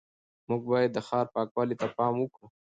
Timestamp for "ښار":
1.07-1.25